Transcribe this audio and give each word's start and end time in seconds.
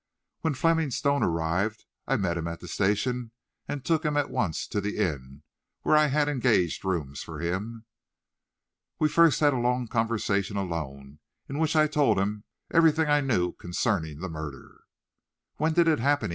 When 0.39 0.55
Fleming 0.55 0.89
Stone 0.89 1.21
arrived 1.21 1.85
I 2.07 2.17
met 2.17 2.35
him 2.35 2.47
at 2.47 2.59
the 2.59 2.67
station 2.67 3.29
and 3.67 3.85
took 3.85 4.03
him 4.03 4.17
at 4.17 4.31
once 4.31 4.65
to 4.69 4.81
the 4.81 4.97
inn, 4.97 5.43
where 5.83 5.95
I 5.95 6.07
had 6.07 6.27
engaged 6.27 6.83
rooms 6.83 7.21
for 7.21 7.37
him. 7.37 7.85
We 8.97 9.07
first 9.09 9.41
had 9.41 9.53
a 9.53 9.59
long 9.59 9.87
conversation 9.87 10.57
alone, 10.57 11.19
in 11.47 11.59
which 11.59 11.75
I 11.75 11.85
told 11.85 12.17
him, 12.17 12.45
everything 12.71 13.09
I 13.09 13.21
knew 13.21 13.51
concerning 13.51 14.21
the 14.21 14.27
murder. 14.29 14.85
"When 15.57 15.73
did 15.73 15.87
it 15.87 15.99
happen?" 15.99 16.29